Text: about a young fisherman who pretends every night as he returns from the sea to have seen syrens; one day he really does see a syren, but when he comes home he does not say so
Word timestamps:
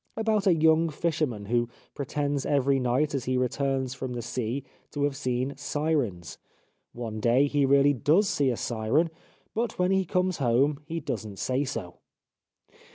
about 0.17 0.47
a 0.47 0.55
young 0.55 0.89
fisherman 0.89 1.45
who 1.45 1.69
pretends 1.93 2.43
every 2.43 2.79
night 2.79 3.13
as 3.13 3.25
he 3.25 3.37
returns 3.37 3.93
from 3.93 4.13
the 4.13 4.21
sea 4.23 4.63
to 4.89 5.03
have 5.03 5.15
seen 5.15 5.53
syrens; 5.55 6.39
one 6.91 7.19
day 7.19 7.45
he 7.45 7.67
really 7.67 7.93
does 7.93 8.27
see 8.27 8.49
a 8.49 8.57
syren, 8.57 9.11
but 9.53 9.77
when 9.77 9.91
he 9.91 10.03
comes 10.03 10.37
home 10.37 10.79
he 10.87 10.99
does 10.99 11.23
not 11.23 11.37
say 11.37 11.63
so 11.63 11.99